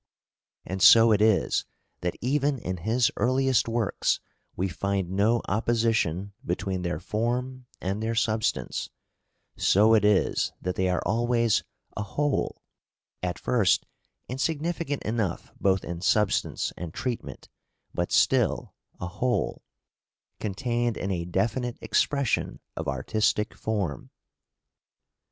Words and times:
And 0.65 0.81
so 0.81 1.11
it 1.11 1.21
is 1.21 1.65
that 1.99 2.15
even 2.21 2.57
in 2.57 2.77
his 2.77 3.11
earliest 3.17 3.69
works 3.69 4.19
we 4.55 4.67
find 4.67 5.11
no 5.11 5.43
opposition 5.47 6.33
between 6.43 6.81
their 6.81 6.99
form 6.99 7.67
and 7.79 8.01
their 8.01 8.15
substance; 8.15 8.89
so 9.57 9.93
it 9.93 10.03
is 10.03 10.53
that 10.59 10.73
they 10.73 10.89
are 10.89 11.03
always 11.05 11.61
a 11.95 12.01
whole 12.01 12.63
at 13.21 13.37
first 13.37 13.85
insignificant 14.27 15.03
enough 15.03 15.51
both 15.61 15.83
in 15.83 16.01
substance 16.01 16.73
and 16.75 16.95
treatment, 16.95 17.47
but 17.93 18.11
still 18.11 18.73
a 18.99 19.05
whole 19.05 19.61
contained 20.39 20.97
in 20.97 21.11
a 21.11 21.25
definite 21.25 21.77
expression 21.79 22.59
of 22.75 22.87
artistic 22.87 23.53
form. 23.53 24.09